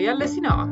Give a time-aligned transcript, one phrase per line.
[0.00, 0.68] Jälle sina.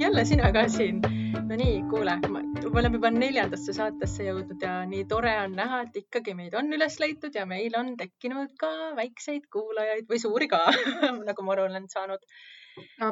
[0.00, 1.00] jälle sina ka siin.
[1.48, 5.98] no nii, kuule, me oleme juba neljandasse saatesse jõudnud ja nii tore on näha, et
[6.00, 10.60] ikkagi meid on üles leitud ja meil on tekkinud ka väikseid kuulajaid või suuri ka
[11.28, 12.26] nagu ma aru olen saanud.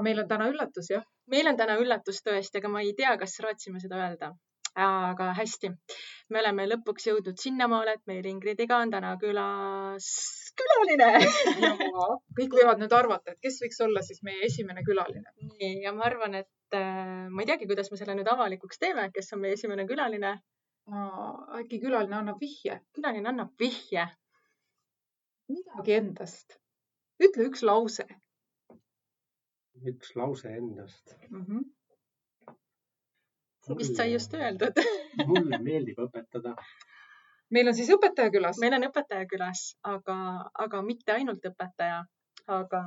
[0.03, 1.07] meil on täna üllatus, jah?
[1.31, 4.35] meil on täna üllatus tõesti, aga ma ei tea, kas rootsime seda öelda
[4.75, 5.71] aga hästi,
[6.31, 10.11] me oleme lõpuks jõudnud sinnamaale, et meil Ingridiga on täna külas
[10.61, 11.09] külaline
[12.39, 15.35] kõik võivad nüüd arvata, et kes võiks olla siis meie esimene külaline.
[15.41, 19.09] nii, ja ma arvan, et äh, ma ei teagi, kuidas me selle nüüd avalikuks teeme,
[19.15, 20.35] kes on meie esimene külaline.
[21.61, 22.81] äkki külaline annab vihje?
[22.97, 24.09] külaline annab vihje.
[25.53, 26.59] midagi endast.
[27.23, 28.09] ütle üks lause.
[29.93, 31.47] üks lause endast mm.
[31.47, 31.71] -hmm
[33.79, 34.79] vist sai just öeldud
[35.27, 36.55] mulle meeldib õpetada.
[37.53, 38.61] Meil on siis õpetaja külas?
[38.63, 40.17] meil on õpetaja külas, aga,
[40.65, 42.03] aga mitte ainult õpetaja,
[42.59, 42.83] aga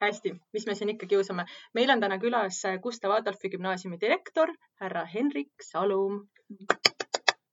[0.00, 1.46] hästi, mis me siin ikka kiusame.
[1.74, 4.52] meil on täna külas Gustav Adolfi gümnaasiumi direktor,
[4.82, 6.22] härra Henrik Salum.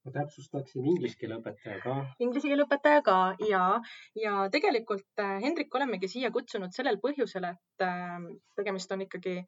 [0.08, 1.96] ma täpsustaksin inglise keele õpetaja ka.
[2.24, 3.18] Inglise keele õpetaja ka
[3.50, 3.64] ja,
[4.16, 9.42] ja tegelikult äh, Hendrik olemegi siia kutsunud sellel põhjusel, et äh, tegemist on ikkagi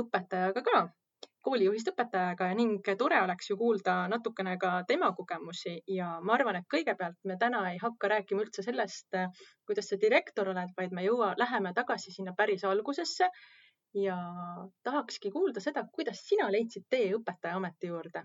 [0.00, 0.88] õpetajaga ka
[1.48, 6.68] koolijuhist õpetajaga ning tore oleks ju kuulda natukene ka tema kogemusi ja ma arvan, et
[6.74, 9.16] kõigepealt me täna ei hakka rääkima üldse sellest,
[9.68, 13.30] kuidas sa direktor oled, vaid me jõua, läheme tagasi sinna päris algusesse
[13.96, 14.16] ja
[14.84, 18.24] tahakski kuulda seda, kuidas sina leidsid tee õpetajaameti juurde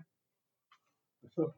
[1.38, 1.52] uh,.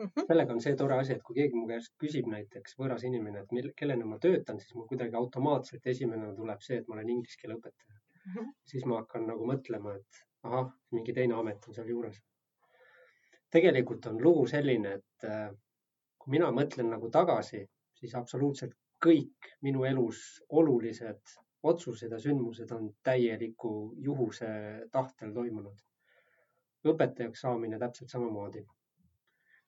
[0.00, 0.24] Mm -hmm.
[0.26, 3.50] sellega on see tore asi, et kui keegi mu käest küsib näiteks võõras inimene, et
[3.52, 7.36] mil, kellena ma töötan, siis mul kuidagi automaatselt esimene tuleb see, et ma olen inglise
[7.42, 8.32] keele õpetaja mm.
[8.32, 8.52] -hmm.
[8.72, 12.20] siis ma hakkan nagu mõtlema, et ahah, mingi teine amet on sealjuures.
[13.52, 15.50] tegelikult on lugu selline, et äh,
[16.18, 17.62] kui mina mõtlen nagu tagasi,
[18.00, 24.52] siis absoluutselt kõik minu elus olulised otsused ja sündmused on täieliku juhuse
[24.92, 25.82] tahtel toimunud.
[26.92, 28.64] õpetajaks saamine täpselt samamoodi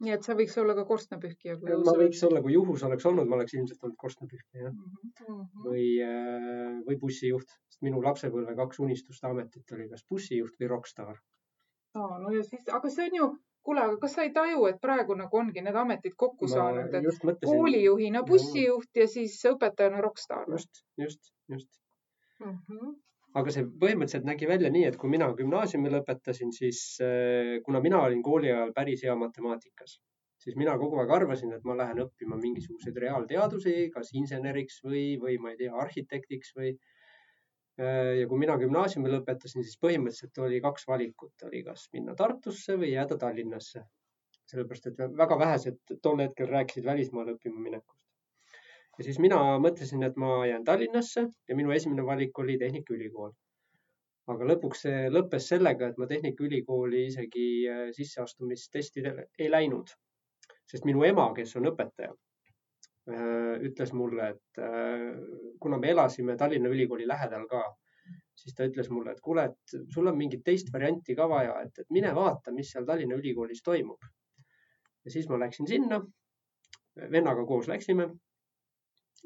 [0.02, 1.56] nii et sa võiks olla ka korstnapühkija.
[1.62, 4.80] ma võiks olla, kui juhus oleks olnud, ma oleks ilmselt olnud korstnapühkija mm
[5.20, 5.44] -hmm.
[5.66, 6.53] või, äh,
[6.94, 11.16] või bussijuht, sest minu lapsepõlve kaks unistuste ametit oli kas bussijuht või rokkstaar
[11.98, 12.16] oh,.
[12.22, 13.30] no ja siis, aga see on ju,
[13.66, 16.98] kuule, aga kas sa ei taju, et praegu nagu ongi need ametid kokku ma saanud,
[17.00, 20.46] et koolijuhina bussijuht ja siis õpetajana rokkstaar?
[20.50, 21.70] just, just, just
[22.40, 22.58] mm.
[22.68, 22.94] -hmm
[23.34, 28.02] aga see põhimõtteliselt nägi välja nii, et kui mina gümnaasiumi lõpetasin, siis äh, kuna mina
[28.06, 29.96] olin kooli ajal päris hea matemaatikas,
[30.44, 35.38] siis mina kogu aeg arvasin, et ma lähen õppima mingisuguseid reaalteadusi, kas inseneriks või, või
[35.40, 36.74] ma ei tea, arhitektiks või.
[37.80, 42.78] Äh, ja kui mina gümnaasiumi lõpetasin, siis põhimõtteliselt oli kaks valikut, oli kas minna Tartusse
[42.80, 43.86] või jääda Tallinnasse.
[44.44, 48.04] sellepärast, et väga vähesed tol hetkel rääkisid välismaale õppima minekust
[48.98, 53.32] ja siis mina mõtlesin, et ma jään Tallinnasse ja minu esimene valik oli Tehnikaülikool.
[54.32, 59.90] aga lõpuks see lõppes sellega, et ma Tehnikaülikooli isegi äh, sisseastumistestidele ei läinud,
[60.70, 62.12] sest minu ema, kes on õpetaja,
[63.12, 65.08] äh, ütles mulle, et äh,
[65.60, 67.62] kuna me elasime Tallinna Ülikooli lähedal ka,
[68.36, 71.78] siis ta ütles mulle, et kuule, et sul on mingit teist varianti ka vaja, et,
[71.84, 74.04] et mine vaata, mis seal Tallinna Ülikoolis toimub.
[75.04, 76.00] ja siis ma läksin sinna,
[77.12, 78.08] vennaga koos läksime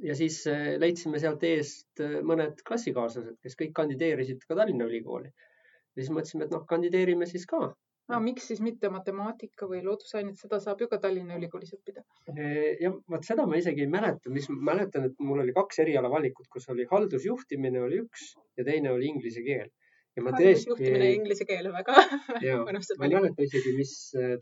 [0.02, 5.30] ja siis äh, leidsime sealt eest mõned klassikaaslased, kes kõik kandideerisid ka Tallinna Ülikooli.
[5.30, 7.72] ja siis mõtlesime, et noh, kandideerime siis ka.
[8.12, 12.04] No miks siis mitte matemaatika või loodusainet, seda saab ju ka Tallinna Ülikoolis õppida.
[12.32, 15.82] Äh, ja vot seda ma isegi ei mäleta, mis ma mäletan, et mul oli kaks
[15.84, 19.68] erialavalikut, kus oli haldusjuhtimine oli üks ja teine oli inglise keel.
[20.16, 20.72] ja ma tõesti.
[20.72, 21.94] juhtimine inglise keel väga
[22.68, 22.98] mõnusad.
[22.98, 23.92] ma ei mäleta isegi, mis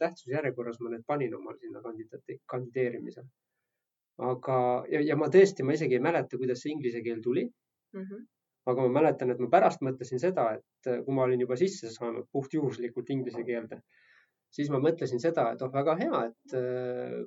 [0.01, 3.27] tähtsusjärjekorras ma need panin omal sinna kandideerimisel
[4.17, 4.59] aga,
[4.91, 8.03] ja, ja ma tõesti, ma isegi ei mäleta, kuidas see inglise keel tuli mm.
[8.03, 8.25] -hmm.
[8.67, 11.91] Aga ma mäletan, et ma pärast mõtlesin seda, et äh, kui ma olin juba sisse
[11.95, 13.81] saanud puhtjuhuslikult inglise keelde,
[14.55, 17.19] siis ma mõtlesin seda, et oh, väga hea, et, äh,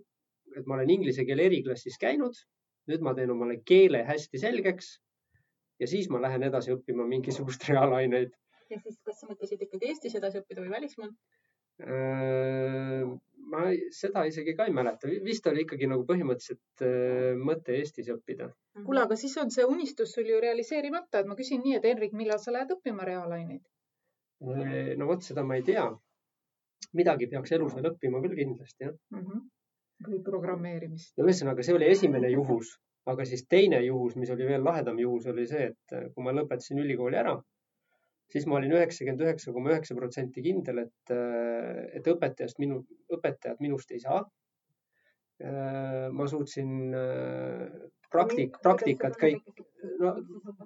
[0.59, 2.45] et ma olen inglise keele eriklassis käinud.
[2.89, 4.87] nüüd ma teen omale keele hästi selgeks
[5.79, 8.31] ja siis ma lähen edasi õppima mingisugust reaalaineid.
[8.69, 11.11] ja siis, kas sa mõtlesid ikkagi Eestis edasi õppida või välismaal?
[13.49, 18.09] Äh, ma seda isegi ka ei mäleta, vist oli ikkagi nagu põhimõtteliselt äh, mõte Eestis
[18.13, 18.49] õppida.
[18.77, 18.85] Mhm.
[18.85, 22.13] kuule, aga siis on see unistus sul ju realiseerimata, et ma küsin nii, et Henrik,
[22.13, 23.63] millal sa lähed õppima reaalaineid?
[24.43, 25.89] Äh, no vot, seda ma ei tea.
[26.95, 29.19] midagi peaks elus veel õppima küll kindlasti jah mm.
[29.25, 29.41] -hmm.
[30.07, 31.11] või programmeerimist.
[31.17, 32.71] no ühesõnaga, see oli esimene juhus,
[33.05, 36.79] aga siis teine juhus, mis oli veel lahedam juhus, oli see, et kui ma lõpetasin
[36.81, 37.35] ülikooli ära
[38.29, 41.13] siis ma olin üheksakümmend üheksa koma üheksa protsenti kindel, et,
[41.97, 42.83] et õpetajast minu,
[43.15, 44.23] õpetajat minust ei saa.
[46.11, 46.71] ma suutsin
[48.11, 49.61] praktik, praktikat kõik,
[50.01, 50.15] no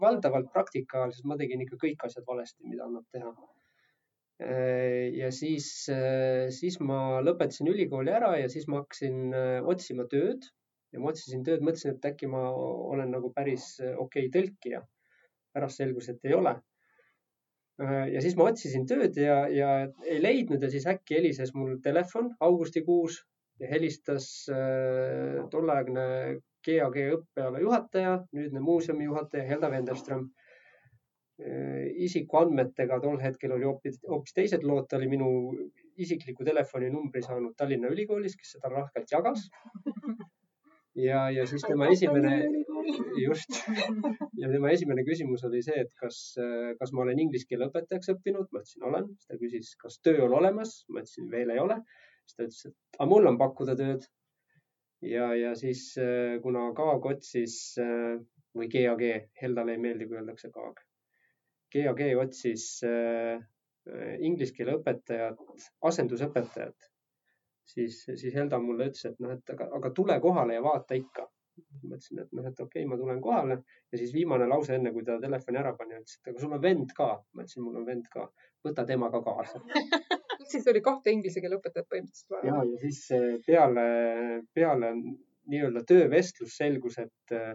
[0.01, 3.33] valdavalt praktika ajal, sest ma tegin ikka kõik asjad valesti, mida annab teha.
[5.13, 5.67] ja siis,
[6.57, 9.35] siis ma lõpetasin ülikooli ära ja siis ma hakkasin
[9.69, 10.49] otsima tööd
[10.93, 14.83] ja ma otsisin tööd, mõtlesin, et äkki ma olen nagu päris okei okay tõlkija.
[15.53, 16.55] pärast selgus, et ei ole.
[17.81, 19.69] Ja siis ma otsisin tööd ja, ja
[20.05, 23.23] ei leidnud ja siis äkki helises mul telefon augustikuus
[23.59, 26.05] ja helistas äh, tolleaegne
[26.63, 30.29] GAG õppeala juhataja, nüüdne muuseumi juhataja Helda Venderström.
[31.41, 35.29] Äh, isikuandmetega tol hetkel oli hoopis, hoopis teised lood, ta oli minu
[35.97, 39.47] isikliku telefoninumbri saanud Tallinna Ülikoolis, kes seda lahkelt jagas.
[41.07, 42.37] ja, ja siis tema esimene,
[43.25, 43.59] just,
[44.39, 46.21] ja tema esimene küsimus oli see, et kas,
[46.79, 50.25] kas ma olen inglise keele õpetajaks õppinud, ma ütlesin olen, siis ta küsis, kas töö
[50.27, 51.79] on olemas, ma ütlesin veel ei ole
[52.23, 54.07] siis ta ütles, et aga mul on pakkuda tööd.
[55.03, 58.15] ja, ja siis äh, kuna Kaag otsis äh,
[58.55, 59.03] või GAG,
[59.41, 60.79] Heldale ei meeldi, kui öeldakse Kaag.
[61.73, 63.41] GAG otsis äh,
[64.23, 65.39] inglise keele õpetajat,
[65.89, 66.91] asendusõpetajat,
[67.73, 71.27] siis, siis Helda mulle ütles, et noh, et aga, aga tule kohale ja vaata ikka.
[71.83, 73.59] Mõtlesin, et noh, et okei okay,, ma tulen kohale
[73.91, 76.63] ja siis viimane lause, enne kui ta telefoni ära pani, ütles, et aga sul on
[76.63, 77.09] vend ka.
[77.33, 78.29] ma ütlesin, mul on vend ka,
[78.65, 79.61] võta tema ka kaasa
[80.51, 82.49] siis oli kahte inglise keele õpetajat põhimõtteliselt vaja.
[82.49, 83.85] ja, ja siis eh, peale,
[84.55, 84.93] peale
[85.51, 87.53] nii-öelda töövestlus selgus, et eh,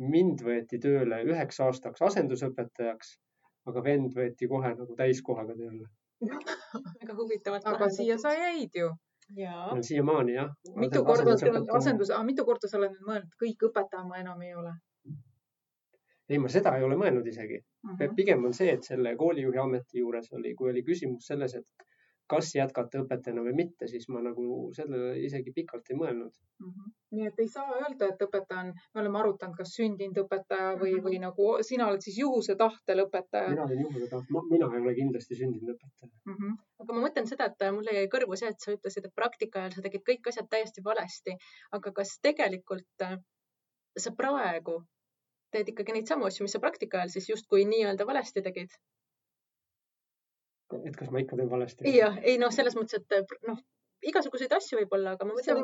[0.00, 3.14] mind võeti tööle üheks aastaks asendusõpetajaks,
[3.70, 5.88] aga vend võeti kohe nagu täiskohaga tööle.
[7.00, 7.68] väga huvitavalt.
[7.68, 8.90] aga siia sa jäid ju
[9.82, 10.52] siiamaani jah.
[10.76, 14.42] mitu korda sa oled asendus, mitu korda sa oled nüüd mõelnud, kõik õpetaja ma enam
[14.46, 14.74] ei ole?
[16.30, 17.94] ei, ma seda ei ole mõelnud isegi uh.
[17.94, 18.14] -huh.
[18.16, 21.88] pigem on see, et selle koolijuhi ameti juures oli, kui oli küsimus selles, et
[22.30, 24.44] kas jätkata õpetajana või mitte, siis ma nagu
[24.76, 26.68] sellele isegi pikalt ei mõelnud mm.
[26.68, 26.92] -hmm.
[27.16, 30.92] nii et ei saa öelda, et õpetaja on, me oleme arutanud, kas sündinud õpetaja või
[30.92, 31.06] mm, -hmm.
[31.08, 33.50] või nagu sina oled siis juhuse tahtel õpetaja.
[33.54, 36.36] mina olen juhuse tahtel, mina ei ole kindlasti sündinud õpetaja mm.
[36.36, 36.56] -hmm.
[36.84, 39.76] aga ma mõtlen seda, et mulle jäi kõrvu see, et sa ütlesid, et praktika ajal
[39.76, 41.36] sa tegid kõik asjad täiesti valesti,
[41.78, 43.18] aga kas tegelikult äh,
[43.98, 44.80] sa praegu
[45.54, 48.74] teed ikkagi neid samu asju, mis sa praktika ajal siis justkui nii-öelda valesti tegid?
[50.84, 51.92] Et kas ma ikka teen valesti?
[51.96, 53.60] jah, ei noh, selles mõttes, et noh,
[54.10, 55.60] igasuguseid asju võib-olla, aga ma mõtlen,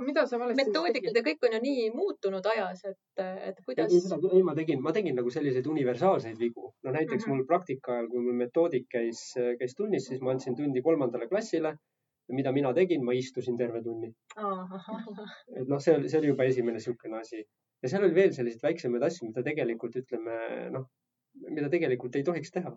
[0.52, 3.92] et metoodikad ja kõik on ju nii muutunud ajas, et, et kuidas.
[3.92, 6.72] ei, ma tegin, ma tegin nagu selliseid universaalseid vigu.
[6.84, 7.36] no näiteks mm -hmm.
[7.36, 9.22] mul praktika ajal, kui mul metoodik käis,
[9.60, 11.76] käis tunnis, siis ma andsin tundi kolmandale klassile.
[12.28, 14.12] mida mina tegin, ma istusin terve tunni.
[15.60, 17.44] et noh, see oli, see oli juba esimene niisugune asi
[17.82, 20.36] ja seal oli veel selliseid väiksemaid asju, mida tegelikult ütleme
[20.76, 20.88] noh,
[21.48, 22.72] mida tegelikult ei tohiks teha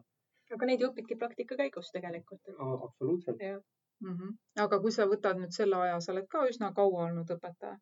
[0.56, 2.56] aga neid ju õpidki praktika käigus tegelikult.
[2.88, 3.46] absoluutselt.
[4.02, 4.64] Mm -hmm.
[4.64, 7.74] aga kui sa võtad nüüd selle aja, sa oled ka üsna kaua olnud õpetaja.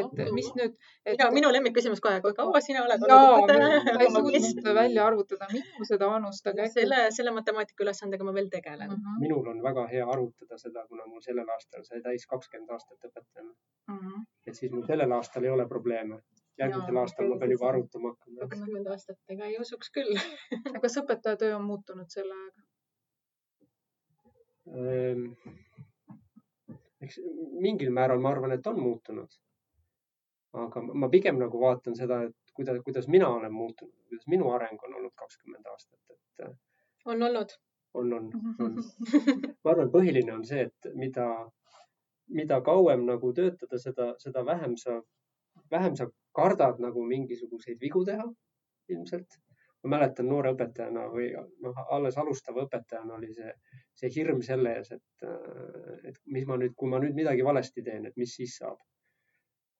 [0.00, 0.74] et mis nüüd
[1.06, 1.16] et....
[1.20, 3.94] ja minu lemmikküsimus kohe, kui kaua sina oled olnud õpetaja?
[3.94, 6.74] ma ei suutnud välja arvutada, mitu seda vanust, aga äkki.
[6.74, 9.00] selle, selle matemaatika ülesandega ma veel tegelen mm.
[9.00, 9.24] -hmm.
[9.24, 13.52] minul on väga hea arvutada seda, kuna mul sellel aastal sai täis kakskümmend aastat õpetajana
[13.88, 13.98] mm.
[13.98, 14.28] -hmm.
[14.46, 16.20] et siis mul sellel aastal ei ole probleeme
[16.60, 18.48] järgmisel aastal ma pean juba arutama hakkama.
[18.48, 20.12] kakskümmend aastat, ega ei usuks küll
[20.84, 22.66] kas õpetaja töö on muutunud selle ajaga?
[24.82, 25.24] Ehm,
[27.02, 27.18] eks
[27.64, 29.40] mingil määral ma arvan, et on muutunud.
[30.52, 34.82] aga ma pigem nagu vaatan seda, et kuidas, kuidas mina olen muutunud, kuidas minu areng
[34.84, 36.46] on olnud kakskümmend aastat, et.
[36.46, 36.56] Äh,
[37.06, 37.56] on olnud?
[37.94, 38.76] on, on, on.
[39.64, 41.26] ma arvan, põhiline on see, et mida,
[42.28, 45.00] mida kauem nagu töötada, seda, seda vähem sa,
[45.72, 48.26] vähem sa kardad nagu mingisuguseid vigu teha
[48.92, 49.40] ilmselt.
[49.82, 51.24] ma mäletan noore õpetajana või
[51.64, 53.48] noh, alles alustava õpetajana oli see,
[53.98, 55.24] see hirm selle ees, et,
[56.06, 58.78] et mis ma nüüd, kui ma nüüd midagi valesti teen, et mis siis saab.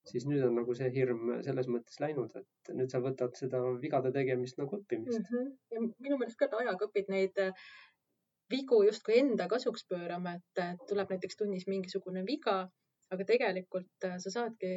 [0.09, 4.11] siis nüüd on nagu see hirm selles mõttes läinud, et nüüd sa võtad seda vigade
[4.17, 5.29] tegemist nagu õppimist mm.
[5.29, 5.53] -hmm.
[5.71, 7.55] ja minu meelest ka ajaga õpid neid äh,
[8.51, 12.57] vigu justkui enda kasuks pöörama, et tuleb näiteks tunnis mingisugune viga,
[13.15, 14.73] aga tegelikult äh, sa saadki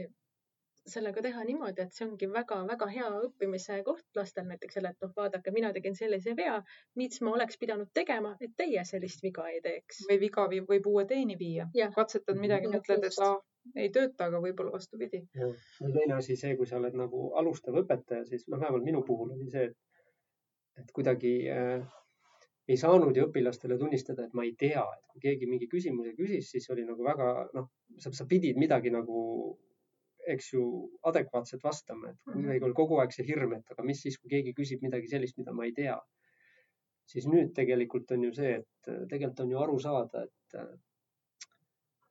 [0.86, 5.12] sellega teha niimoodi, et see ongi väga-väga hea õppimise koht lastel näiteks jälle, et noh,
[5.16, 6.56] vaadake, mina tegin sellise vea,
[7.00, 10.04] mis ma oleks pidanud tegema, et teie sellist viga ei teeks.
[10.10, 11.68] või viga viib, võib uue teeni viia.
[11.96, 13.34] katsetad midagi, mõtled, et aa,
[13.74, 15.24] ei tööta, aga võib-olla vastupidi.
[15.34, 15.50] ja
[15.98, 19.50] teine asi, see, kui sa oled nagu alustav õpetaja, siis noh, vähemalt minu puhul oli
[19.50, 19.76] see, et,
[20.82, 21.82] et kuidagi äh,
[22.68, 26.50] ei saanud ju õpilastele tunnistada, et ma ei tea, et kui keegi mingi küsimuse küsis,
[26.54, 29.22] siis oli nagu väga noh, sa, sa pidid midagi nagu
[30.32, 30.64] eks ju,
[31.10, 32.66] adekvaatselt vastama, et kuidagi mhm.
[32.68, 35.54] oli kogu aeg see hirm, et aga mis siis, kui keegi küsib midagi sellist, mida
[35.56, 35.98] ma ei tea.
[37.06, 40.56] siis nüüd tegelikult on ju see, et tegelikult on ju aru saada, et,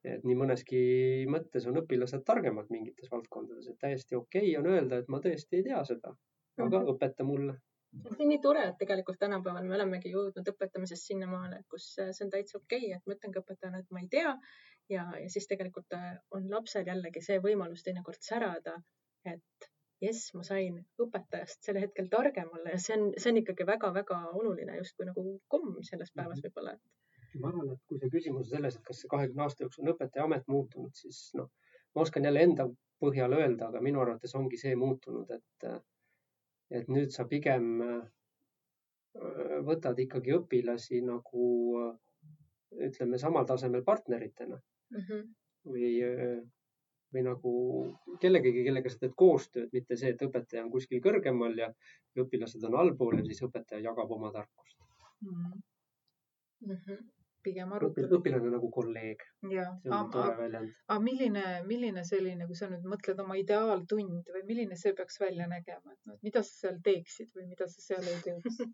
[0.08, 0.80] et nii mõneski
[1.28, 5.60] mõttes on õpilased targemad mingites valdkondades, et täiesti okei okay on öelda, et ma tõesti
[5.60, 6.14] ei tea seda,
[6.58, 6.94] aga -hmm.
[6.94, 7.58] õpeta mulle.
[8.06, 12.32] see on nii tore, et tegelikult tänapäeval me olemegi jõudnud õpetamises sinnamaale, kus see on
[12.32, 14.34] täitsa okei okay,, et ma ütlengi õpetajana, et ma ei tea
[14.90, 18.76] ja, ja siis tegelikult äh, on lapsel jällegi see võimalus teinekord särada,
[19.26, 19.70] et
[20.04, 24.20] jess, ma sain õpetajast sel hetkel targem olla ja see on, see on ikkagi väga-väga
[24.36, 26.48] oluline justkui nagu komm selles päevas mhm.
[26.48, 29.66] võib-olla, et ma arvan, et kui see küsimus on selles, et kas see kahekümne aasta
[29.66, 31.50] jooksul on õpetajaamet muutunud, siis noh,
[31.96, 32.68] ma oskan jälle enda
[33.04, 35.66] põhjal öelda, aga minu arvates ongi see muutunud, et,
[36.80, 38.06] et nüüd sa pigem äh,
[39.68, 41.50] võtad ikkagi õpilasi nagu
[42.76, 44.60] ütleme, samal tasemel partneritena
[44.94, 45.02] mm.
[45.02, 45.24] -hmm.
[45.72, 45.90] või,
[47.16, 47.54] või nagu
[48.22, 51.72] kellegagi, kellega sa teed koostööd, mitte see, et õpetaja on kuskil kõrgemal ja
[52.20, 54.80] õpilased on allpool ja siis õpetaja jagab oma tarkust
[55.22, 55.30] mm.
[55.30, 55.62] -hmm.
[56.66, 57.04] Mm -hmm
[57.46, 58.10] pigem arutelu.
[58.18, 59.22] õpilane nagu kolleeg.
[60.88, 65.48] aga milline, milline selline, kui sa nüüd mõtled oma ideaaltund või milline see peaks välja
[65.52, 68.62] nägema, et noh, mida sa seal teeksid või mida sa seal ei teeks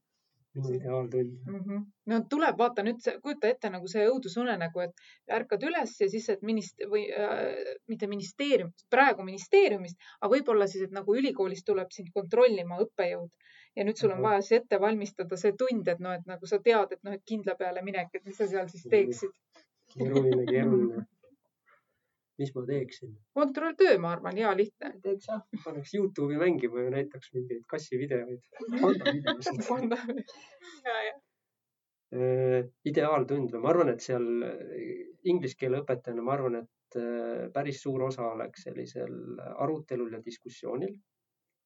[0.56, 1.60] minu ideaaltund mm.
[1.60, 1.84] -hmm.
[2.12, 5.06] no tuleb, vaata nüüd, kujuta ette nagu see õudusunenägu, et
[5.40, 10.88] ärkad üles ja siis, et minist- või äh, mitte ministeerium, praegu ministeeriumist, aga võib-olla siis,
[10.88, 13.32] et nagu ülikoolist tuleb sind kontrollima õppejõud
[13.76, 16.60] ja nüüd sul on vaja siis ette valmistada see tund, et noh, et nagu sa
[16.60, 19.34] tead, et noh, et kindla peale minek, et mis sa seal siis teeksid.
[19.96, 21.08] keeruline, keeruline.
[22.42, 23.14] mis ma teeksin?
[23.38, 24.94] kontrolltöö, ma arvan, hea lihtne.
[25.04, 28.48] teeks jah, paneks Youtube'i mängima ja näitaks mingeid kassivideoid.
[28.82, 29.62] panda videosid.
[29.70, 30.00] panda.
[30.88, 31.16] ja, ja
[32.18, 32.60] äh,
[32.92, 34.92] ideaaltund või ma arvan, et seal äh,
[35.34, 39.16] inglise keele õpetajana, ma arvan, et äh, päris suur osa oleks sellisel
[39.54, 40.98] arutelul ja diskussioonil,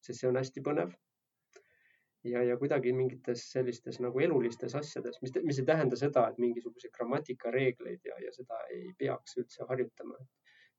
[0.05, 0.94] sest see on hästi põnev
[2.25, 6.94] ja, ja kuidagi mingites sellistes nagu elulistes asjades, mis, mis ei tähenda seda, et mingisuguseid
[6.98, 10.17] grammatikareegleid ja, ja seda ei peaks üldse harjutama.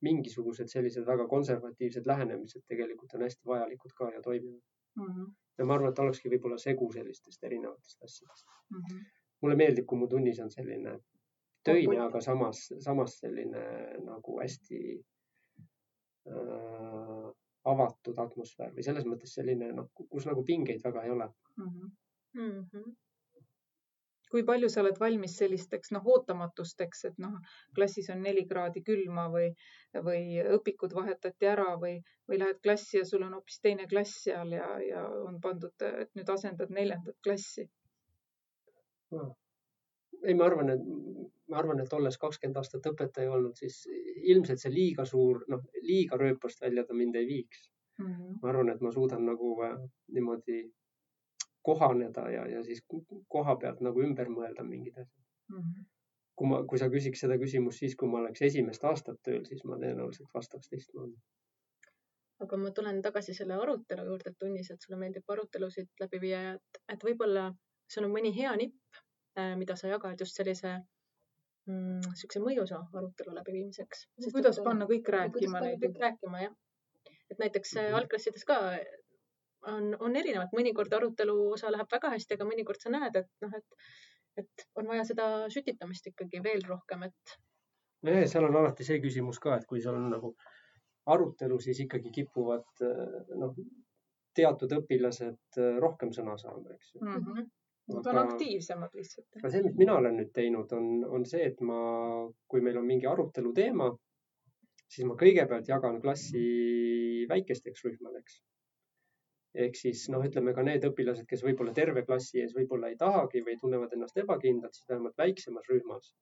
[0.05, 4.63] Mingisugused sellised väga konservatiivsed lähenemised tegelikult on hästi vajalikud ka ja toimivad
[4.97, 5.07] mm.
[5.07, 5.33] -hmm.
[5.59, 8.81] ja ma arvan, et olekski võib-olla segu sellistest erinevatest asjadest mm.
[8.81, 9.05] -hmm.
[9.43, 10.99] mulle meeldib, kui mu tunnis on selline
[11.65, 13.63] töine, aga samas, samas selline
[14.05, 14.81] nagu hästi
[16.31, 17.31] äh,
[17.65, 21.27] avatud atmosfäär või selles mõttes selline noh, kus nagu pingeid väga ei ole
[21.57, 21.73] mm.
[21.73, 22.95] -hmm.
[24.31, 27.39] Kui palju sa oled valmis sellisteks noh, ootamatusteks, et noh,
[27.79, 29.49] klassis on neli kraadi külma või,
[30.09, 31.97] või õpikud vahetati ära või,
[32.29, 36.15] või lähed klassi ja sul on hoopis teine klass seal ja, ja on pandud, et
[36.19, 37.69] nüüd asendad neljandat klassi
[40.25, 40.83] ei, ma arvan, et
[41.51, 43.85] ma arvan, et olles kakskümmend aastat õpetaja olnud, siis
[44.33, 47.69] ilmselt see liiga suur, noh, liiga rööpast välja ta mind ei viiks
[48.01, 48.07] mm.
[48.07, 48.39] -hmm.
[48.43, 49.77] ma arvan, et ma suudan nagu äh,
[50.17, 50.65] niimoodi
[51.69, 52.83] kohaneda ja, ja siis
[53.35, 55.63] koha pealt nagu ümber mõelda mingid asjad mm.
[55.63, 55.87] -hmm.
[56.41, 59.65] kui ma, kui sa küsiks seda küsimust siis, kui ma oleks esimest aastat tööl, siis
[59.65, 61.17] ma tõenäoliselt vastaks teistmoodi.
[62.45, 66.83] aga ma tulen tagasi selle arutelu juurde tunnis, et sulle meeldib arutelusid läbi viia, et,
[66.95, 67.47] et võib-olla
[67.95, 69.01] sul on mõni hea nipp,
[69.39, 70.75] äh, mida sa jagad just sellise
[71.67, 74.05] niisuguse mm, mõjusa arutelu läbiviimiseks.
[74.33, 75.39] kuidas panna kõik rääkima?
[75.39, 76.55] kuidas panna kõik rääkima, jah.
[77.31, 77.99] et näiteks mm -hmm.
[78.01, 78.59] algklassides ka
[79.73, 83.57] on, on erinevad, mõnikord arutelu osa läheb väga hästi, aga mõnikord sa näed, et noh,
[83.57, 83.89] et,
[84.43, 87.37] et on vaja seda sütitamist ikkagi veel rohkem, et.
[88.07, 90.33] nojah, seal on alati see küsimus ka, et kui seal on nagu
[91.13, 92.87] arutelu, siis ikkagi kipuvad
[93.43, 93.55] noh,
[94.37, 97.23] teatud õpilased rohkem sõna saama, eks ju mm.
[97.23, 97.55] -hmm
[97.87, 99.29] Nad on aktiivsemad lihtsalt.
[99.39, 101.77] aga see, mis mina olen nüüd teinud, on, on see, et ma,
[102.51, 103.87] kui meil on mingi arutelu teema,
[104.91, 106.43] siis ma kõigepealt jagan klassi
[107.31, 108.41] väikesteks rühmadeks.
[109.65, 113.43] Ehk siis noh, ütleme ka need õpilased, kes võib-olla terve klassi ees võib-olla ei tahagi
[113.47, 116.13] või tunnevad ennast ebakindlalt, siis vähemalt väiksemas rühmas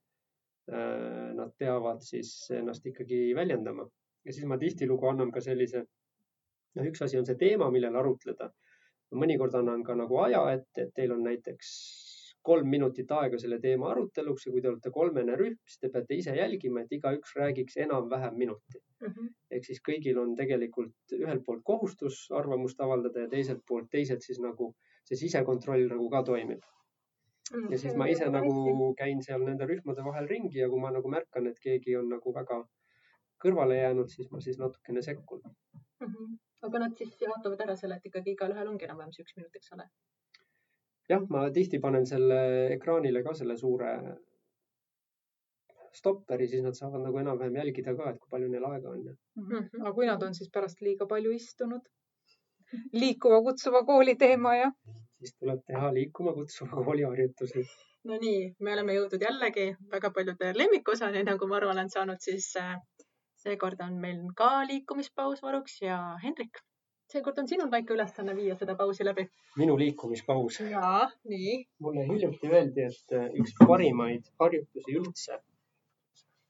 [0.70, 3.88] äh, nad peavad siis ennast ikkagi väljendama.
[4.24, 5.84] Ja siis ma tihtilugu annan ka sellise,
[6.78, 8.50] noh, üks asi on see teema, millel arutleda.
[9.14, 11.74] Mõnikord annan ka nagu aja ette, et teil on näiteks
[12.48, 16.18] kolm minutit aega selle teema aruteluks ja kui te olete kolmene rühm, siis te peate
[16.20, 19.08] ise jälgima, et igaüks räägiks enam-vähem minuti mm.
[19.08, 19.32] -hmm.
[19.56, 24.40] ehk siis kõigil on tegelikult ühelt poolt kohustus arvamust avaldada ja teiselt poolt teised siis
[24.46, 24.70] nagu
[25.08, 27.58] see sisekontroll nagu ka toimib mm.
[27.58, 27.72] -hmm.
[27.72, 31.08] ja siis ma ise nagu käin seal nende rühmade vahel ringi ja kui ma nagu
[31.18, 32.64] märkan, et keegi on nagu väga
[33.44, 36.06] kõrvale jäänud, siis ma siis natukene sekkun mm.
[36.06, 36.34] -hmm
[36.66, 39.72] aga nad siis jaotavad ära selle, et ikkagi igalühel ongi enam-vähem see üks minut, eks
[39.76, 39.88] ole?
[41.08, 42.38] Jah, ma tihti panen selle
[42.76, 43.90] ekraanile ka selle suure
[45.94, 49.44] stopperi, siis nad saavad nagu enam-vähem jälgida ka, et kui palju neil aega on mm.
[49.48, 49.82] -hmm.
[49.82, 51.84] aga kui nad on siis pärast liiga palju istunud?
[52.92, 54.70] liikuva kutsuva kooli teema ja?
[55.18, 57.64] siis tuleb teha liikuma kutsuva kooliharjutusi.
[58.10, 62.74] Nonii, me oleme jõudnud jällegi väga paljude lemmikusani, nagu ma aru olen saanud, siis äh,
[63.44, 66.60] seekord on meil ka liikumispaus varuks ja Hendrik,
[67.12, 69.26] seekord on sinul väike ülesanne viia seda pausi läbi.
[69.56, 70.60] minu liikumispaus.
[70.70, 71.56] jaa, nii.
[71.86, 75.40] mulle hiljuti öeldi, et äh, üks parimaid harjutusi üldse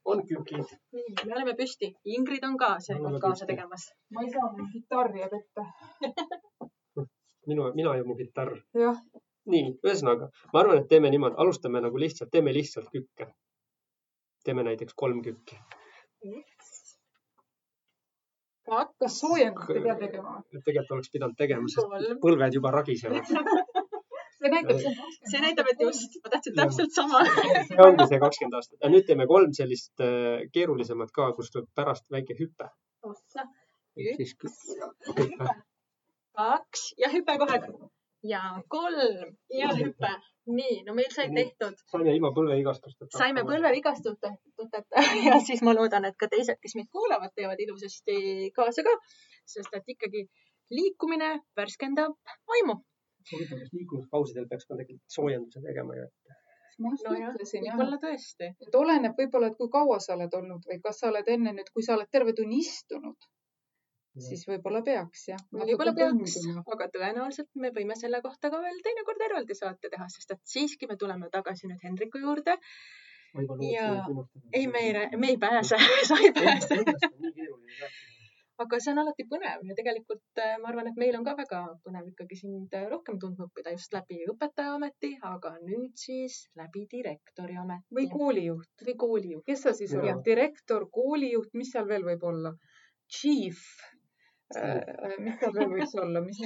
[0.04, 0.76] on kükid.
[0.92, 1.94] nii, me oleme püsti.
[2.16, 3.90] Ingrid on ka seekord kaasa tegemas.
[4.14, 5.68] ma ei saa, mul kitarr jääb ette
[7.46, 8.56] minu, mina ja mu kitarr.
[9.54, 13.28] nii, ühesõnaga, ma arvan, et teeme niimoodi, alustame nagu lihtsalt, teeme lihtsalt kükke.
[14.44, 15.58] teeme näiteks kolm kükki.
[18.68, 20.37] Kas soojendust ei pea tegema?
[20.54, 23.28] tegelikult oleks pidanud tegema, sest põlved juba ragisevad
[24.44, 24.80] see näitab,
[25.30, 28.78] see näitab, et just, ma tahtsin täpselt sama see ongi see kakskümmend aastat.
[28.83, 32.71] ja nüüd teeme kolm sellist äh, keerulisemat ka, kus tuleb pärast väike hüpe.
[34.04, 34.59] üks,
[36.35, 37.61] kaks ja hüpe kohe.
[38.25, 40.12] Ja kolm ja hüpe.
[40.47, 41.76] nii, no meil sai tehtud.
[41.90, 43.19] saime ilma põlveigastusteta.
[43.19, 48.85] saime põlveigastuteta ja siis ma loodan, et ka teised, kes meid kuulavad, teevad ilusasti kaasa
[48.87, 48.97] ka,
[49.57, 50.26] sest et ikkagi
[50.75, 52.16] liikumine värskendab
[52.52, 52.81] vaimu.
[53.33, 56.35] huvitav, kas liikumispausidel peaks ka tegelikult soojenduse tegema ju, et
[56.81, 57.76] ma just no mõtlesin jah.
[57.76, 58.50] võib-olla tõesti.
[58.66, 61.71] et oleneb võib-olla, et kui kaua sa oled olnud või kas sa oled enne nüüd,
[61.76, 63.28] kui sa oled terve tunni istunud,
[64.23, 65.40] siis võib-olla peaks jah.
[65.52, 66.37] võib-olla peaks,
[66.76, 70.90] aga tõenäoliselt me võime selle kohta ka veel teinekord eraldi saate teha, sest et siiski
[70.90, 72.59] me tuleme tagasi nüüd Hendriku juurde.
[73.75, 73.87] ja
[74.52, 76.78] ei, me ei, me ei pääse sa ei pääse
[78.62, 81.62] aga see on alati põnev ja tegelikult äh, ma arvan, et meil on ka väga
[81.87, 87.59] põnev ikkagi sind äh, rohkem tundma õppida just läbi õpetajaameti, aga nüüd siis läbi direktori
[87.59, 87.88] ameti.
[87.99, 88.71] või koolijuht.
[88.87, 89.44] või koolijuht.
[89.50, 90.23] kes sa siis oled?
[90.28, 92.54] direktor, koolijuht, mis seal veel võib olla?
[93.11, 93.59] Chief
[95.25, 96.41] mis seal veel võiks olla, mis?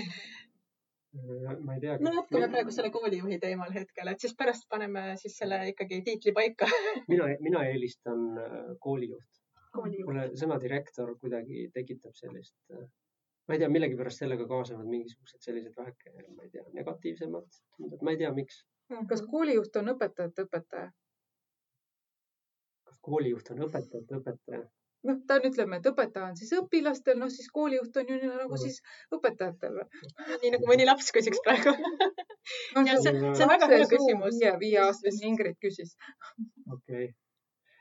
[1.16, 1.96] Äh, ma ei tea.
[2.04, 6.34] no jätkame praegu selle koolijuhi teemal hetkel, et siis pärast paneme siis selle ikkagi tiitli
[6.36, 6.68] paika
[7.12, 9.42] mina, mina eelistan äh, koolijuht.
[9.78, 16.12] mulle sõna direktor kuidagi tekitab sellist, ma ei tea, millegipärast sellega kaasnevad mingisugused sellised väheke,
[16.36, 18.62] ma ei tea, negatiivsemad tunded, ma ei tea, miks.
[19.08, 20.90] kas koolijuht on õpetajate õpetaja?
[22.88, 24.66] kas koolijuht on õpetajate õpetaja?
[25.06, 28.50] Noh, ta on, ütleme, et õpetaja on siis õpilastel, noh siis koolijuht on ju nagu
[28.50, 28.62] mm.
[28.62, 28.80] siis
[29.14, 29.78] õpetajatel.
[30.42, 31.74] nii nagu mõni laps küsiks praegu
[32.74, 32.82] no,.
[32.82, 34.40] ja see, see on väga hea küsimus.
[34.40, 35.94] viie, viieaastane Ingrid küsis.
[36.74, 37.14] okei okay.,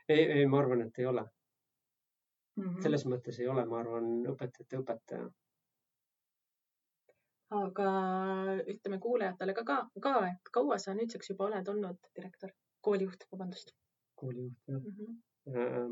[0.08, 2.64] ei, ei, ma arvan, et ei ole mm.
[2.64, 2.80] -hmm.
[2.86, 5.28] selles mõttes ei ole, ma arvan, õpetajate õpetaja.
[7.58, 7.90] aga
[8.68, 9.76] ütleme kuulajatele ka, ka,
[10.06, 13.74] ka, et kaua sa nüüdseks juba oled olnud direktor, koolijuht, vabandust.
[14.14, 14.94] koolijuht, jah mm.
[14.94, 15.16] -hmm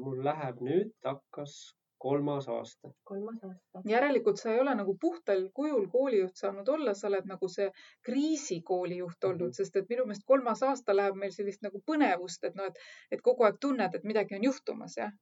[0.02, 1.56] mul läheb nüüd hakkas
[1.98, 2.88] kolmas aasta.
[3.04, 3.82] kolmas aasta.
[3.88, 7.70] järelikult sa ei ole nagu puhtal kujul koolijuht saanud olla, sa oled nagu see
[8.08, 9.60] kriisikoolijuht olnud mm, -hmm.
[9.60, 13.22] sest et minu meelest kolmas aasta läheb meil sellist nagu põnevust, et noh, et, et
[13.30, 15.12] kogu aeg tunned, et midagi on juhtumas, jah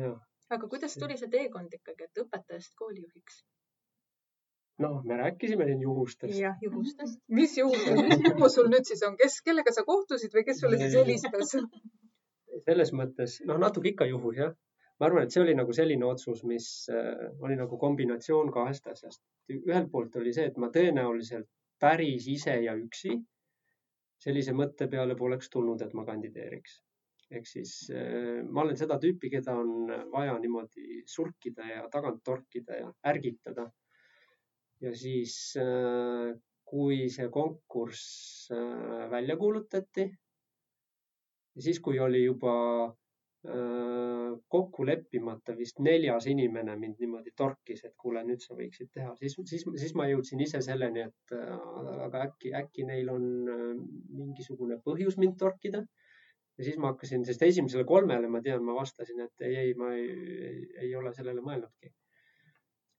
[0.00, 0.14] ja..
[0.50, 3.44] aga kuidas tuli see teekond ikkagi, et õpetajast koolijuhiks?
[4.78, 6.38] noh, me rääkisime siin juhustest.
[6.38, 7.20] jah, juhustest.
[7.40, 10.80] mis juhused, mis lugu sul nüüd siis on, kes, kellega sa kohtusid või kes sulle
[10.82, 11.56] siis helistas?
[12.64, 14.54] selles mõttes, noh, natuke ikka juhus jah.
[15.00, 19.20] ma arvan, et see oli nagu selline otsus, mis äh, oli nagu kombinatsioon kahest asjast.
[19.52, 21.48] ühelt poolt oli see, et ma tõenäoliselt
[21.80, 23.18] päris ise ja üksi
[24.24, 26.80] sellise mõtte peale poleks tulnud, et ma kandideeriks.
[27.30, 32.80] ehk siis äh, ma olen seda tüüpi, keda on vaja niimoodi surkida ja tagant torkida
[32.80, 33.70] ja ärgitada.
[34.80, 36.32] ja siis, äh,
[36.64, 38.48] kui see konkurss
[39.10, 40.08] välja kuulutati
[41.56, 47.94] ja siis, kui oli juba äh, kokku leppimata vist neljas inimene mind niimoodi torkis, et
[48.02, 51.52] kuule, nüüd sa võiksid teha, siis, siis, siis ma jõudsin ise selleni, et äh,
[52.08, 53.68] aga äkki, äkki neil on äh,
[54.20, 55.84] mingisugune põhjus mind torkida.
[56.56, 59.92] ja siis ma hakkasin, sest esimesele kolmele ma tean, ma vastasin, et ei, ei, ma
[59.94, 61.92] ei, ei, ole sellele mõelnudki.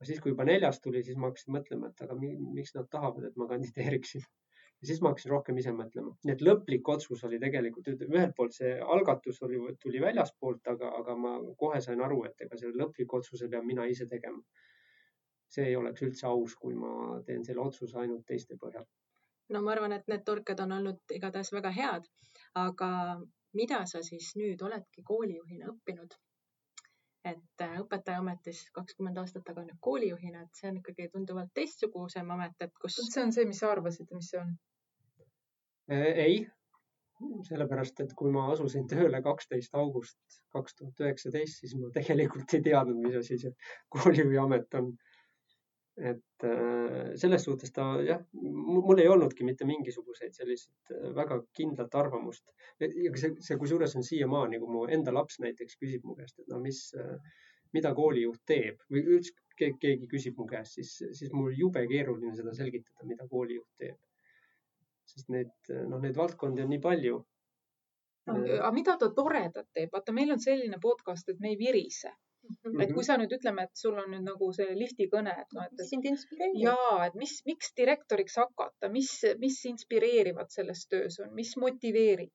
[0.04, 3.38] siis, kui juba neljas tuli, siis ma hakkasin mõtlema, et aga miks nad tahavad, et
[3.38, 4.26] ma kandideeriksin
[4.82, 8.54] ja siis ma hakkasin rohkem ise mõtlema, nii et lõplik otsus oli tegelikult, ühelt poolt
[8.58, 13.20] see algatus oli, tuli väljaspoolt, aga, aga ma kohe sain aru, et ega selle lõpliku
[13.22, 14.44] otsuse pean mina ise tegema.
[15.48, 18.86] see ei oleks üldse aus, kui ma teen selle otsuse ainult teiste põhjal.
[19.56, 22.10] no ma arvan, et need torked on olnud igatahes väga head,
[22.66, 22.90] aga
[23.54, 26.18] mida sa siis nüüd oledki koolijuhina õppinud?
[27.26, 32.74] Et äh, õpetajaametis kakskümmend aastat tagasi koolijuhina, et see on ikkagi tunduvalt teistsugusem amet, et
[32.82, 33.00] kus.
[33.10, 34.54] see on see, mis sa arvasid, mis see on?
[35.92, 36.38] Äh, ei,
[37.48, 42.64] sellepärast et kui ma asusin tööle kaksteist august kaks tuhat üheksateist, siis ma tegelikult ei
[42.70, 43.54] teadnud, mis asi see
[43.94, 44.94] koolijuhi amet on.
[45.98, 51.96] Et äh, selles suhtes ta jah, mul ei olnudki mitte mingisuguseid selliseid äh, väga kindlat
[51.98, 52.44] arvamust.
[52.80, 56.52] ja see, see kusjuures on siiamaani, kui mu enda laps näiteks küsib mu käest, et
[56.54, 57.16] no mis, äh,
[57.74, 62.54] mida koolijuht teeb või üldse keegi, küsib mu käest, siis, siis mul jube keeruline seda
[62.54, 63.98] selgitada, mida koolijuht teeb.
[65.08, 65.54] sest neid,
[65.88, 67.18] noh, neid valdkondi on nii palju.
[68.28, 69.90] aga mida ta toredat teeb?
[69.92, 72.14] vaata, meil on selline podcast, et me ei virise
[72.48, 72.84] Mm -hmm.
[72.84, 75.68] et kui sa nüüd ütleme, et sul on nüüd nagu see lifti kõne, et noh,
[75.68, 75.86] et.
[75.90, 76.60] sind inspireerib.
[76.64, 82.34] ja, et mis, miks direktoriks hakata, mis, mis inspireerivad selles töös on, mis motiveerib?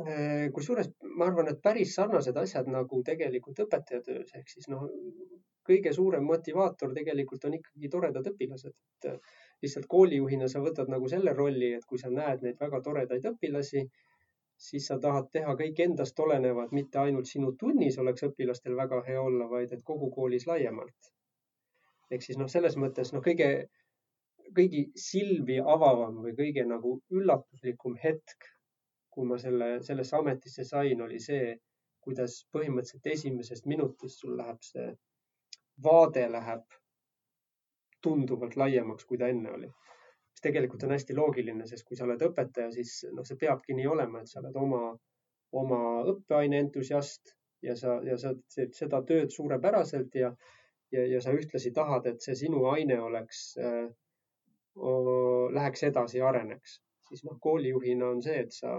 [0.00, 4.86] Äh, kusjuures ma arvan, et päris sarnased asjad nagu tegelikult õpetaja töös ehk siis noh,
[5.66, 9.18] kõige suurem motivaator tegelikult on ikkagi toredad õpilased, et äh,
[9.62, 13.84] lihtsalt koolijuhina sa võtad nagu selle rolli, et kui sa näed neid väga toredaid õpilasi
[14.60, 19.22] siis sa tahad teha kõik endast olenevat, mitte ainult sinu tunnis oleks õpilastel väga hea
[19.22, 21.12] olla, vaid et kogu koolis laiemalt.
[22.10, 23.48] ehk siis noh, selles mõttes noh, kõige,
[24.56, 28.48] kõigi silmi avavam või kõige nagu üllatuslikum hetk,
[29.14, 31.54] kui ma selle, sellesse ametisse sain, oli see,
[32.04, 34.90] kuidas põhimõtteliselt esimesest minutist sul läheb see
[35.84, 36.78] vaade läheb
[38.02, 39.70] tunduvalt laiemaks, kui ta enne oli
[40.40, 43.86] mis tegelikult on hästi loogiline, sest kui sa oled õpetaja, siis noh, see peabki nii
[43.86, 44.96] olema, et sa oled oma,
[45.52, 50.30] oma õppeaine entusiast ja sa, ja sa teed seda tööd suurepäraselt ja,
[50.92, 53.90] ja, ja sa ühtlasi tahad, et see sinu aine oleks äh,,
[55.52, 56.80] läheks edasi areneks.
[57.10, 58.70] siis noh, koolijuhina on see, et sa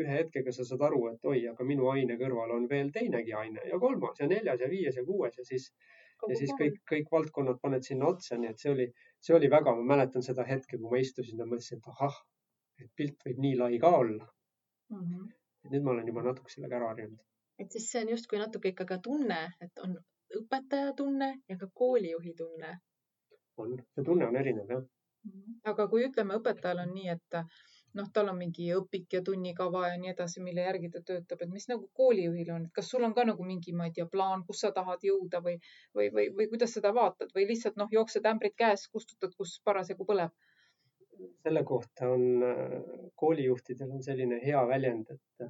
[0.00, 3.62] ühe hetkega sa saad aru, et oi, aga minu aine kõrval on veel teinegi aine
[3.68, 5.70] ja kolmas ja neljas ja viies ja kuues ja siis
[6.28, 8.86] ja siis kõik, kõik valdkonnad paned sinna otsa, nii et see oli,
[9.26, 12.18] see oli väga, ma mäletan seda hetke, kui ma istusin ja mõtlesin, et ahah,
[12.82, 14.26] et pilt võib nii lai ka olla
[14.90, 15.04] mm.
[15.04, 15.30] -hmm.
[15.72, 17.22] nüüd ma olen juba natuke sellega ära harjunud.
[17.58, 19.96] et siis see on justkui natuke ikka ka tunne, et on
[20.40, 22.76] õpetaja tunne ja ka koolijuhi tunne.
[23.56, 25.32] on, see tunne on erinev jah mm.
[25.32, 25.60] -hmm.
[25.72, 27.40] aga kui ütleme, õpetajal on nii, et
[27.98, 31.52] noh, tal on mingi õpik ja tunnikava ja nii edasi, mille järgi ta töötab, et
[31.52, 34.44] mis nagu koolijuhil on, et kas sul on ka nagu mingi, ma ei tea, plaan,
[34.48, 35.56] kus sa tahad jõuda või,
[35.96, 40.08] või, või, või kuidas seda vaatad või lihtsalt noh, jooksed ämbrid käes, kustutad, kus parasjagu
[40.08, 40.34] põleb?
[41.16, 42.42] selle kohta on
[43.16, 45.46] koolijuhtidel on selline hea väljend, et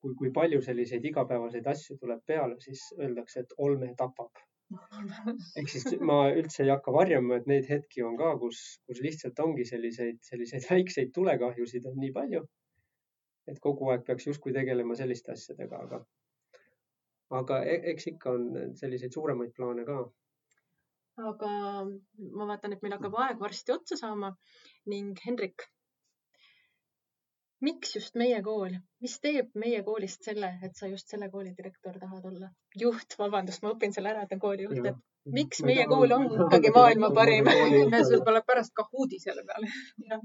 [0.00, 4.40] kui, kui palju selliseid igapäevaseid asju tuleb peale, siis öeldakse, et olme tapab
[5.58, 9.40] ehk siis ma üldse ei hakka varjama, et neid hetki on ka, kus, kus lihtsalt
[9.44, 12.44] ongi selliseid, selliseid väikseid tulekahjusid on nii palju.
[13.52, 15.98] et kogu aeg peaks justkui tegelema selliste asjadega, aga,
[17.40, 18.46] aga e-, eks ikka on
[18.80, 19.98] selliseid suuremaid plaane ka.
[21.30, 21.50] aga
[22.38, 24.32] ma vaatan, et meil hakkab aeg varsti otsa saama
[24.94, 25.68] ning Hendrik
[27.64, 31.98] miks just meie kool, mis teeb meie koolist selle, et sa just selle kooli direktor
[32.00, 32.50] tahad olla?
[32.80, 36.26] juht, vabandust, ma õpin selle ära, et on koolijuht, et miks ma meie kool on
[36.46, 37.48] ikkagi maailma parim
[38.08, 39.70] sul tuleb pärast Kahooti selle peale.
[40.10, 40.24] jah,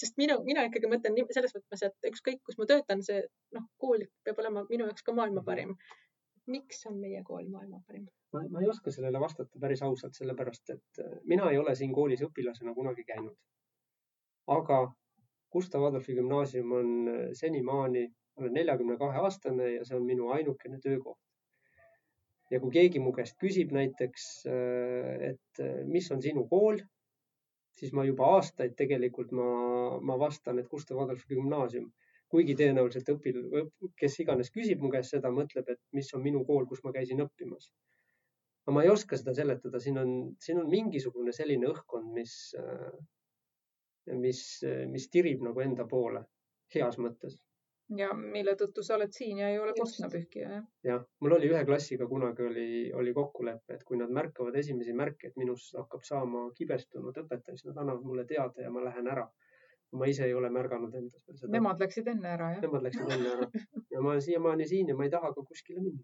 [0.00, 3.22] sest minu, mina ikkagi mõtlen selles mõttes, et ükskõik, kus ma töötan, see
[3.56, 5.76] noh, kool peab olema minu jaoks ka maailma parim.
[6.46, 8.04] miks on meie kool maailma parim?
[8.34, 11.94] ma, ma ei oska sellele vastata päris ausalt, sellepärast et äh, mina ei ole siin
[11.94, 13.36] koolis õpilasena kunagi käinud.
[14.58, 14.80] aga
[15.54, 18.08] Gustav Adolfi gümnaasium on äh, senimaani,
[18.40, 21.20] olen neljakümne kahe aastane ja see on minu ainukene töökoht.
[22.52, 26.82] ja kui keegi mu käest küsib näiteks, äh, et äh, mis on sinu kool,
[27.78, 29.46] siis ma juba aastaid tegelikult ma,
[30.10, 31.92] ma vastan, et Gustav Adolfi gümnaasium.
[32.34, 33.36] kuigi tõenäoliselt õpil,
[34.00, 37.22] kes iganes küsib mu käest seda, mõtleb, et mis on minu kool, kus ma käisin
[37.22, 37.70] õppimas.
[38.64, 42.34] aga ma ei oska seda seletada, siin on, siin on mingisugune selline õhkkond, mis
[44.12, 44.40] mis,
[44.90, 46.24] mis tirib nagu enda poole
[46.74, 47.36] heas mõttes.
[47.98, 50.66] ja mille tõttu sa oled siin ja ei ole korstnapühkija, jah?
[50.88, 55.28] jah, mul oli ühe klassiga kunagi oli, oli kokkulepe, et kui nad märkavad esimesi märke,
[55.28, 59.28] et minust hakkab saama kibestunud õpetaja, siis nad annavad mulle teada ja ma lähen ära.
[59.94, 61.52] ma ise ei ole märganud endas veel seda.
[61.54, 62.62] Nemad läksid enne ära, jah?
[62.64, 63.50] Nemad läksid enne ära
[63.92, 66.02] ja ma olen siiamaani siin ja ma ei taha ka kuskile minna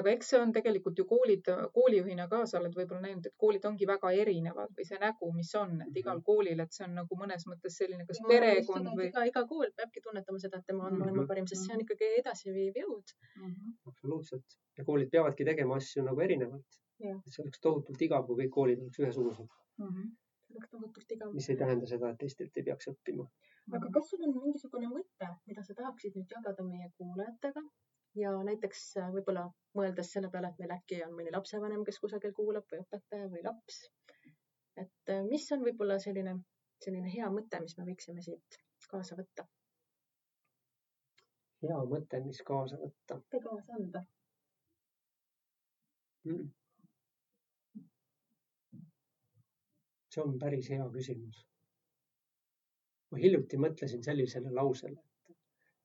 [0.00, 3.64] aga eks see on tegelikult ju koolid, koolijuhina ka sa oled võib-olla näinud, et koolid
[3.68, 6.26] ongi väga erinevad või see nägu, mis on, et igal mhm.
[6.28, 9.08] koolil, et see on nagu mõnes mõttes selline, kas ja, perekond või.
[9.10, 11.30] iga, iga kool peabki tunnetama seda, et tema on maailma mm -hmm.
[11.32, 11.86] parim, sest see on mhm.
[11.88, 13.48] ikkagi edasiviiv jõud mm.
[13.54, 13.78] -hmm.
[13.92, 16.80] absoluutselt ja koolid peavadki tegema asju nagu erinevalt.
[17.00, 19.88] see oleks tohutult igav, kui kõik koolid oleks ühesugused mm.
[19.88, 20.14] -hmm.
[20.46, 21.34] see oleks tohutult igav.
[21.34, 23.28] mis ei tähenda seda, et teistelt ei peaks õppima.
[23.78, 27.64] aga kas sul on mingisugune mõte, mida sa tahaksid nüüd jagada meie kuulajatega
[28.16, 32.34] ja näiteks äh, võib-olla mõeldes selle peale, et meil äkki on mõni lapsevanem, kes kusagil
[32.36, 33.82] kuulab või õpetaja või laps.
[34.76, 36.38] et äh, mis on võib-olla selline,
[36.84, 39.46] selline hea mõte, mis me võiksime siit kaasa võtta?
[41.64, 43.18] hea mõte, mis kaasa võtta?
[43.32, 44.04] või kaasa anda
[46.28, 46.46] mm.?
[50.16, 51.42] see on päris hea küsimus.
[53.10, 55.02] ma hiljuti mõtlesin sellisele lausele,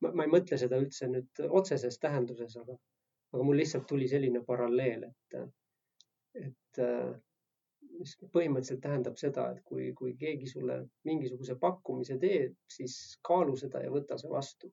[0.01, 2.77] ma, ei mõtle seda üldse nüüd otseses tähenduses, aga,
[3.33, 5.41] aga mul lihtsalt tuli selline paralleel, et,
[6.45, 6.81] et
[8.01, 13.83] mis põhimõtteliselt tähendab seda, et kui, kui keegi sulle mingisuguse pakkumise teeb, siis kaalu seda
[13.83, 14.71] ja võta see vastu.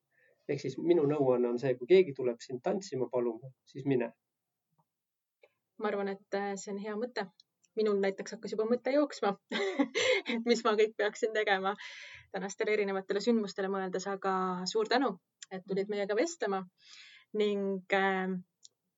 [0.48, 4.12] ehk siis minu nõuanne on see, kui keegi tuleb sind tantsima paluma, siis mine.
[5.78, 7.28] ma arvan, et see on hea mõte
[7.78, 9.34] minul näiteks hakkas juba mõte jooksma
[10.34, 11.74] et mis ma kõik peaksin tegema
[12.32, 14.32] tänastele erinevatele sündmustele mõeldes, aga
[14.70, 15.12] suur tänu,
[15.50, 16.62] et tulid meiega vestlema
[17.38, 18.32] ning äh,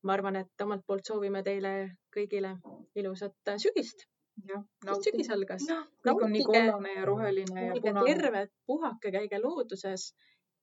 [0.03, 1.75] ma arvan, et omalt poolt soovime teile
[2.15, 2.57] kõigile
[2.97, 4.07] ilusat sügist.
[4.49, 4.65] jah,
[5.05, 5.67] sügis algas.
[6.07, 8.15] kõik on nii kollane ja roheline ja punane.
[8.15, 10.13] terved, puhake, käige looduses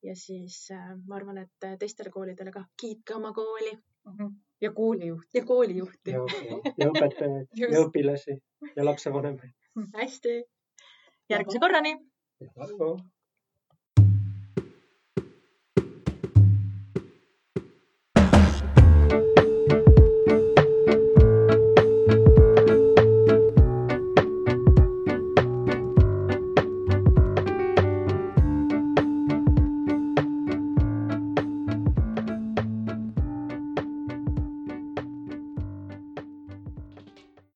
[0.04, 4.18] ja siis äh, ma arvan, et teistele koolidele ka kiitke oma kooli mm.
[4.18, 5.38] -hmm ja koolijuhti.
[5.38, 6.12] ja koolijuhti.
[6.12, 8.38] ja õpetajaid ja õpilasi
[8.76, 9.54] ja lapsevanemaid.
[9.96, 10.44] hästi,
[11.30, 11.98] järgmise korrani.
[12.40, 13.17] Tá bom.